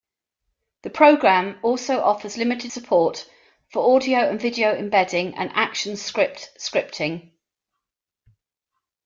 The 0.81 0.89
program 0.89 1.59
also 1.61 2.01
offers 2.01 2.35
limited 2.35 2.71
support 2.71 3.29
for 3.71 3.95
audio 3.95 4.27
and 4.31 4.41
video 4.41 4.73
embedding, 4.73 5.35
and 5.35 5.51
ActionScript 5.51 6.57
scripting. 6.57 7.33